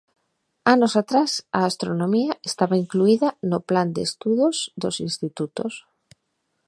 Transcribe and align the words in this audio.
Anos 0.73 0.93
atrás, 1.01 1.31
a 1.59 1.61
astronomía 1.69 2.33
estaba 2.49 2.79
incluída 2.83 3.29
no 3.51 3.59
plan 3.69 3.87
de 3.95 4.01
estudos 4.09 4.55
dos 4.81 4.95
institutos. 5.07 5.73